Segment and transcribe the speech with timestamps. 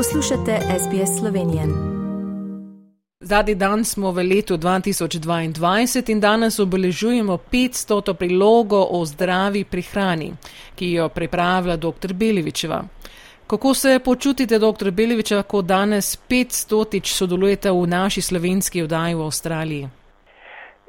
[0.00, 1.62] Poslušate SBS Slovenije.
[3.20, 8.14] Zadnji dan smo v letu 2022 in danes obeležujemo 500.
[8.14, 10.32] prilogo o zdravi prihrani,
[10.74, 12.12] ki jo pripravlja dr.
[12.12, 12.84] Belevičeva.
[13.46, 14.90] Kako se počutite, dr.
[14.90, 17.04] Belevičeva, ko danes 500.
[17.04, 19.88] sodelujete v naši slovenski oddaji v Avstraliji?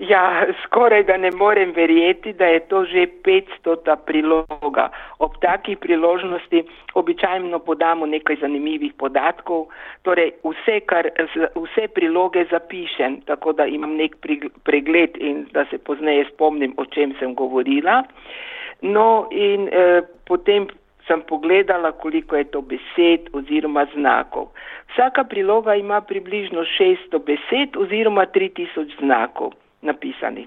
[0.00, 3.96] Ja, skoraj da ne morem verjeti, da je to že 500.
[4.06, 4.88] priloga.
[5.18, 6.62] Ob takih priložnosti
[6.94, 9.66] običajno podamo nekaj zanimivih podatkov,
[10.02, 11.10] torej vse, kar,
[11.54, 14.16] vse priloge zapišem, tako da imam nek
[14.64, 18.02] pregled in da se pozneje spomnim, o čem sem govorila.
[18.80, 20.68] No in eh, potem
[21.06, 24.48] sem pogledala, koliko je to besed oziroma znakov.
[24.92, 30.46] Vsaka priloga ima približno 600 besed oziroma 3000 znakov napisanih.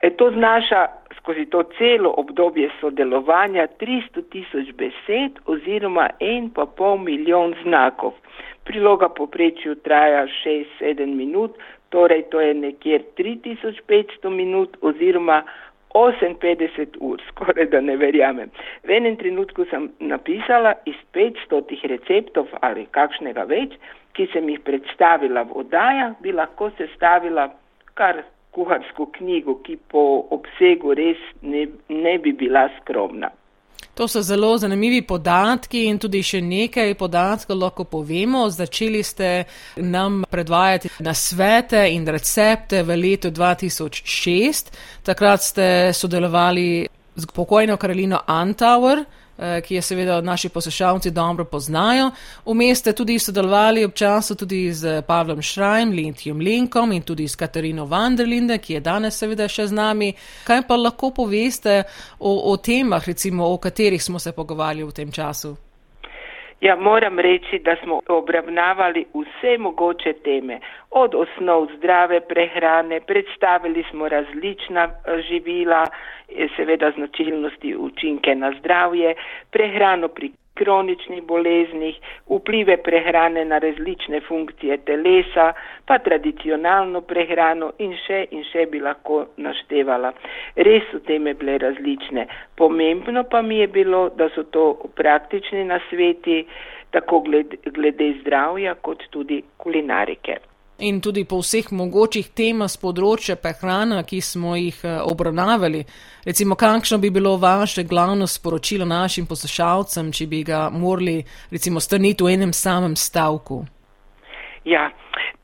[0.00, 6.98] E, to znaša skozi to celo obdobje sodelovanja 300 tisoč besed oziroma en pa pol
[6.98, 8.12] milijon znakov.
[8.64, 10.26] Priloga poprečju traja
[10.80, 11.58] 6-7 minut,
[11.88, 15.42] torej to je nekje 3500 minut oziroma
[15.94, 18.50] 58 ur, skoraj da ne verjamem.
[18.84, 23.74] V enem trenutku sem napisala iz 500 receptov ali kakšnega več,
[24.14, 27.50] ki sem jih predstavila v oddajah, bi lahko sestavila
[27.94, 33.30] kar kuharsko knjigo, ki po obsegu res ne, ne bi bila skromna.
[33.94, 38.46] To so zelo zanimivi podatki in tudi še nekaj podatkov lahko povemo.
[38.48, 39.30] Začeli ste
[39.76, 44.70] nam predvajati na svete in recepte v letu 2006.
[45.04, 49.04] Takrat ste sodelovali z pokojno Karolino Antauer.
[49.40, 52.10] Eh, ki je seveda naši poslušalci dobro poznajo.
[52.46, 57.86] Vmes ste tudi sodelovali občasno tudi z Pavlom Šrajem, Lintjem Linkom in tudi s Katarino
[57.86, 60.12] Vanderlinde, ki je danes seveda še z nami.
[60.44, 61.82] Kaj pa lahko poveste
[62.18, 65.56] o, o temah, recimo, o katerih smo se pogovarjali v tem času?
[66.60, 70.58] Ja, moram reči, da smo obravnavali vse mogoče teme,
[70.90, 75.86] od osnov zdrave prehrane, predstavili smo različna eh, živila,
[76.28, 79.14] eh, seveda značilnosti učinke na zdravje,
[79.50, 81.96] prehrano pri kroničnih boleznih,
[82.28, 85.52] vplive prehrane na različne funkcije telesa,
[85.86, 90.12] pa tradicionalno prehrano in še in še bi lahko naštevala.
[90.56, 92.26] Res so teme bile različne.
[92.56, 94.66] Pomembno pa mi je bilo, da so to
[94.96, 96.44] praktični nasveti,
[96.90, 100.40] tako glede, glede zdravja, kot tudi kulinarike
[100.80, 105.84] in tudi po vseh mogočih temah z področja prehrana, ki smo jih eh, obravnavali.
[106.26, 111.20] Recimo, kakšno bi bilo vaše glavno sporočilo našim poslušalcem, če bi ga morali,
[111.50, 113.64] recimo, strniti v enem samem stavku?
[114.64, 114.90] Ja,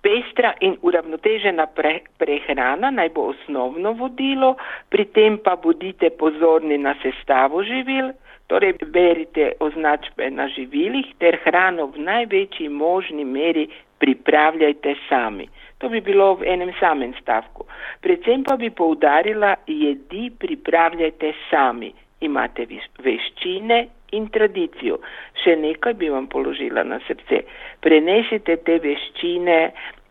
[0.05, 4.57] pestra in uravnotežena pre, prehrana naj bo osnovno vodilo,
[4.93, 8.13] pri tem pa bodite pozorni na sestavo živil,
[8.47, 13.67] torej berite označbe na živilih ter hrano v največji možni meri
[13.99, 15.49] pripravljajte sami.
[15.79, 17.67] To bi bilo v enem samem stavku.
[18.01, 21.93] Predvsem pa bi poudarila, jedi pripravljajte sami.
[22.21, 22.67] Imate
[23.05, 23.79] veščine
[24.17, 24.99] in tradicijo.
[25.45, 27.43] Še nekaj bi vam položila na srce.
[27.85, 29.59] Prenesite te veščine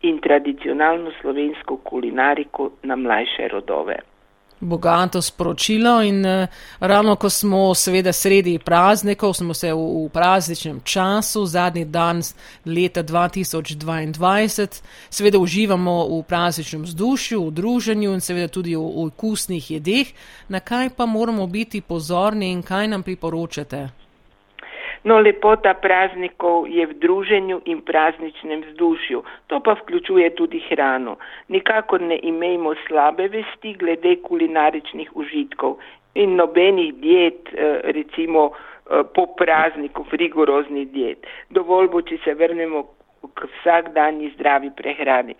[0.06, 3.98] in tradicionalno slovensko kulinariko na mlajše rodove
[4.60, 6.48] bogato sporočilo in uh,
[6.80, 12.22] ravno ko smo seveda sredi praznikov, smo se v, v prazničnem času, zadnji dan
[12.64, 14.80] leta 2022,
[15.10, 20.06] seveda uživamo v prazničnem vzdušju, v druženju in seveda tudi v, v okusnih jedeh,
[20.48, 24.05] na kaj pa moramo biti pozorni in kaj nam priporočate?
[25.06, 31.14] No, lepota praznikov je v druženju in prazničnem vzdušju, to pa vključuje tudi hrano.
[31.48, 35.78] Nikakor ne imejmo slabe vesti glede kulinaričnih užitkov
[36.14, 41.26] in nobenih diet, eh, recimo eh, po prazniku, rigoroznih diet.
[41.50, 42.82] Dovolj bo, če se vrnemo
[43.34, 45.34] k vsakdanji zdravi prehrani.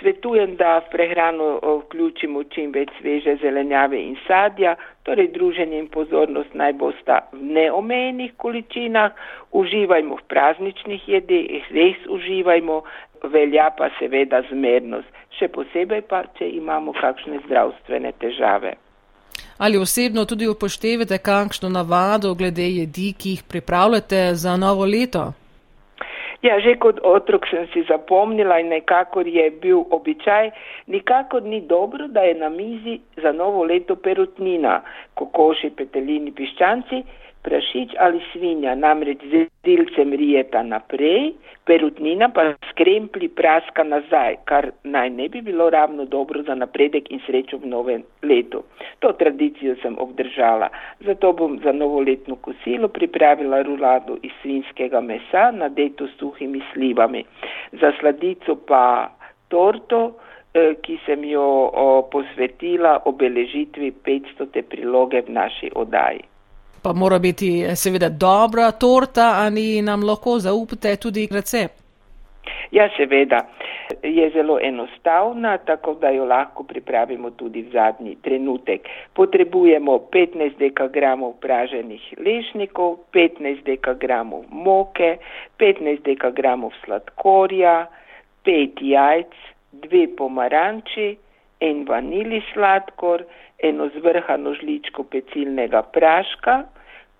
[0.00, 4.74] Svetujem, da v prehrano vključimo čim več sveže zelenjave in sadja,
[5.06, 9.12] torej druženje in pozornost naj bosta v neomejenih količinah,
[9.52, 12.82] uživajmo v prazničnih jedeh, res uživajmo,
[13.30, 15.06] velja pa seveda zmernost,
[15.38, 18.74] še posebej pa, če imamo kakšne zdravstvene težave.
[19.58, 25.32] Ali osebno tudi upoštevate kakšno navado glede jedi, ki jih pripravljate za novo leto?
[26.42, 30.50] Ja, že kot otrok sem si zapomnila in nekako je bil običaj,
[30.90, 34.80] nikakor ni dobro, da je na mizi za novo leto perutnina,
[35.14, 37.04] kokoši, petelini, piščanci,
[37.42, 41.32] Prašič ali svinja namreč z delcem rijeta naprej,
[41.66, 47.20] perutnina pa skrempli praska nazaj, kar naj ne bi bilo ravno dobro za napredek in
[47.26, 48.62] srečo v novem letu.
[49.02, 56.06] To tradicijo sem obdržala, zato bom za novoletno kosilo pripravila rulado iz svinskega mesa, nadeto
[56.06, 57.24] s suhimi slivami.
[57.72, 59.10] Za sladico pa
[59.48, 60.14] torto,
[60.54, 61.46] eh, ki sem jo
[62.12, 64.62] posvetila obeležitvi 500.
[64.62, 66.31] priloge v naši odaji.
[66.82, 71.82] Pa mora biti seveda dobra torta, ali nam lahko zaupate tudi recept?
[72.70, 73.46] Ja, seveda.
[74.02, 78.88] Je zelo enostavna, tako da jo lahko pripravimo tudi v zadnji trenutek.
[79.14, 85.18] Potrebujemo 15 dekagramov praženih lešnikov, 15 dekagramov moke,
[85.58, 87.86] 15 dekagramov sladkorja,
[88.44, 89.34] 5 jajc,
[89.72, 91.18] 2 pomaranči,
[91.68, 93.24] en vanili sladkor,
[93.62, 96.62] eno zvrhano žličko pecilnega praška,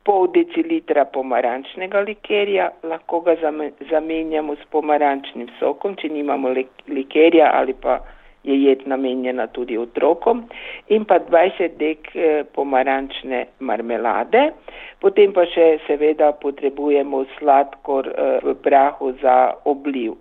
[0.07, 3.37] pol decilitra pomarančnega likerja, lahko ga
[3.91, 6.51] zamenjamo s pomarančnim sokom, če nimamo
[6.89, 8.01] likerja ali pa
[8.43, 10.43] je jed namenjena tudi otrokom
[10.89, 14.49] in pa 20 dek eh, pomarančne marmelade.
[14.99, 20.19] Potem pa še seveda potrebujemo sladkor eh, v prahu za obliv.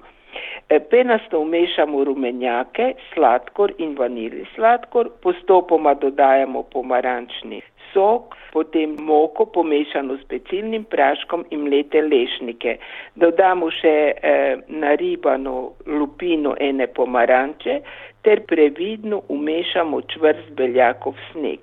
[0.70, 7.62] E, penasto umešamo rumenjake, sladkor in vanilji sladkor, postopoma dodajamo pomarančni
[7.94, 12.78] sok, potem moko pomešano s pecilnim praškom in mlete lešnike.
[13.16, 17.80] Dodamo še eh, naribano lupino ene pomaranče
[18.26, 21.60] ter previdno umešamo čvrst beljakov sneg.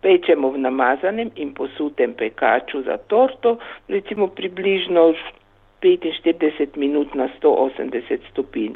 [0.00, 3.56] Pečemo v namazanem in posutem pekaču za torto,
[3.88, 5.08] recimo približno
[5.82, 8.74] 45 minut na 180 stopinj.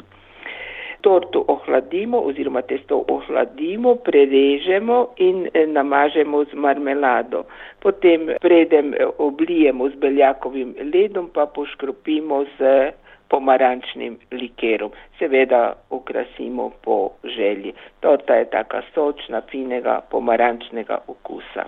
[1.01, 7.45] Torto ohladimo oziroma testo ohladimo, prerežemo in eh, namažemo z marmelado.
[7.79, 12.91] Potem predem eh, oblijemo z beljakovim ledom, pa poškropimo z
[13.29, 14.91] pomarančnim likerom.
[15.19, 17.73] Seveda okrasimo po želji.
[17.99, 21.65] Torta je taka sočna, finega pomarančnega okusa.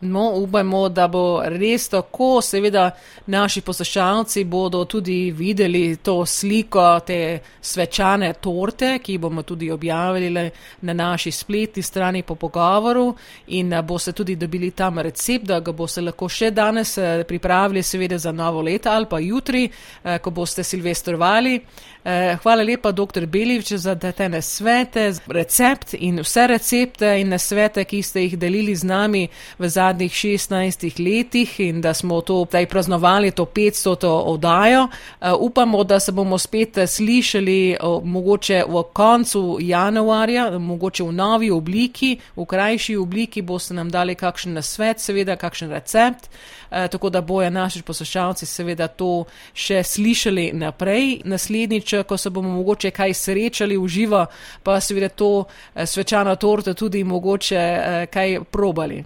[0.00, 2.38] No, upajmo, da bo res tako.
[2.42, 2.90] Seveda,
[3.26, 10.50] naši poslušalci bodo tudi videli to sliko te svečane torte, ki bomo tudi objavili
[10.80, 13.14] na naši spletni strani po pogovoru
[13.46, 18.18] in boste tudi dobili tam recept, da ga boste lahko še danes eh, pripravili, seveda
[18.18, 19.64] za novo leto ali pa jutri,
[20.04, 21.60] eh, ko boste silvestrovali.
[22.04, 23.26] Eh, hvala lepa, dr.
[23.26, 28.86] Belič, za te nasvete, recept in vse recepte in nasvete, ki ste jih delili z
[28.86, 29.28] nami
[29.58, 34.06] v zadnjih 16 letih in da smo to zdaj praznovali, to 500.
[34.06, 34.88] oddajo.
[35.20, 42.18] Eh, upamo, da se bomo spet slišali mogoče v koncu januarja, mogoče v novi obliki,
[42.36, 46.28] v krajši obliki boste nam dali kakšen nasvet, seveda kakšen recept.
[46.70, 49.24] Eh, tako da bojo naši poslušalci seveda to
[49.54, 51.20] še slišali naprej.
[51.24, 54.26] Naslednjič, ko se bomo mogoče kaj srečali v živo,
[54.62, 55.44] pa seveda to
[55.74, 59.04] eh, svečano torto tudi mogoče eh, kaj probali.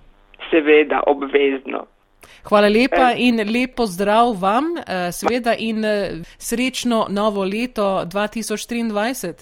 [0.52, 1.86] Seveda, obvezno.
[2.44, 4.64] Hvala lepa in lepo zdrav vam,
[5.12, 5.84] seveda in
[6.38, 9.32] srečno novo leto 2023.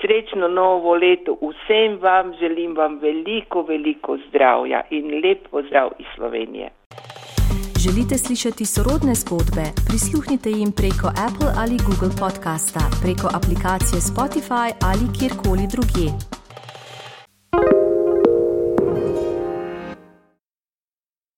[0.00, 6.70] Srečno novo leto vsem vam, želim vam veliko, veliko zdravja in lep pozdrav iz Slovenije.
[7.84, 9.64] Želite slišati sorodne zgodbe?
[9.88, 16.08] Prisluhnite jim preko Apple ali Google podcasta, preko aplikacije Spotify ali kjerkoli drugje.